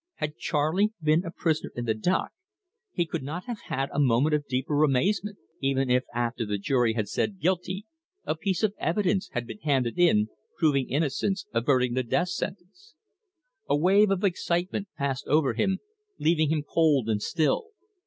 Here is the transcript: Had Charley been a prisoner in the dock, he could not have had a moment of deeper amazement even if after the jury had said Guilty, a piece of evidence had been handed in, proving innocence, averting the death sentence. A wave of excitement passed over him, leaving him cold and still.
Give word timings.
Had 0.15 0.37
Charley 0.37 0.93
been 0.99 1.23
a 1.23 1.29
prisoner 1.29 1.71
in 1.75 1.85
the 1.85 1.93
dock, 1.93 2.31
he 2.91 3.05
could 3.05 3.21
not 3.21 3.45
have 3.45 3.59
had 3.65 3.87
a 3.93 3.99
moment 3.99 4.33
of 4.33 4.47
deeper 4.47 4.81
amazement 4.83 5.37
even 5.61 5.91
if 5.91 6.05
after 6.11 6.43
the 6.43 6.57
jury 6.57 6.93
had 6.93 7.07
said 7.07 7.37
Guilty, 7.39 7.85
a 8.25 8.35
piece 8.35 8.63
of 8.63 8.73
evidence 8.79 9.29
had 9.33 9.45
been 9.45 9.59
handed 9.59 9.99
in, 9.99 10.29
proving 10.57 10.89
innocence, 10.89 11.45
averting 11.53 11.93
the 11.93 12.01
death 12.01 12.29
sentence. 12.29 12.95
A 13.69 13.77
wave 13.77 14.09
of 14.09 14.23
excitement 14.23 14.87
passed 14.97 15.27
over 15.27 15.53
him, 15.53 15.77
leaving 16.17 16.49
him 16.49 16.63
cold 16.63 17.07
and 17.07 17.21
still. 17.21 17.67